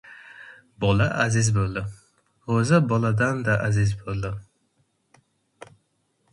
Bola 0.85 1.05
aziz 1.25 1.49
bo‘ldi, 1.57 1.83
g‘o‘za 2.49 2.81
boladan-da 2.93 3.61
aziz 3.69 3.95
bo‘ldi! 4.03 4.35